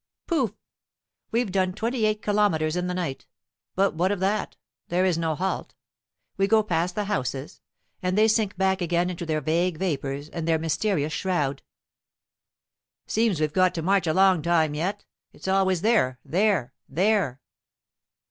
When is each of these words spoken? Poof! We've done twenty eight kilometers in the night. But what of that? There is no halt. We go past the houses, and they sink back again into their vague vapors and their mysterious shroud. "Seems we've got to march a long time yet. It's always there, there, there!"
Poof! 0.25 0.53
We've 1.29 1.51
done 1.51 1.73
twenty 1.73 2.05
eight 2.07 2.23
kilometers 2.23 2.75
in 2.75 2.87
the 2.87 2.95
night. 2.95 3.27
But 3.75 3.93
what 3.93 4.11
of 4.11 4.19
that? 4.19 4.57
There 4.87 5.05
is 5.05 5.15
no 5.15 5.35
halt. 5.35 5.75
We 6.37 6.47
go 6.47 6.63
past 6.63 6.95
the 6.95 7.03
houses, 7.03 7.61
and 8.01 8.17
they 8.17 8.27
sink 8.27 8.57
back 8.57 8.81
again 8.81 9.11
into 9.11 9.27
their 9.27 9.41
vague 9.41 9.77
vapors 9.77 10.27
and 10.29 10.47
their 10.47 10.57
mysterious 10.57 11.13
shroud. 11.13 11.61
"Seems 13.05 13.39
we've 13.39 13.53
got 13.53 13.75
to 13.75 13.83
march 13.83 14.07
a 14.07 14.13
long 14.15 14.41
time 14.41 14.73
yet. 14.73 15.05
It's 15.33 15.47
always 15.47 15.81
there, 15.81 16.19
there, 16.25 16.73
there!" 16.89 17.39